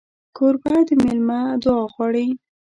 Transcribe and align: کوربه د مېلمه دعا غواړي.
کوربه 0.37 0.75
د 0.87 0.89
مېلمه 1.03 1.39
دعا 1.63 1.83
غواړي. 1.93 2.27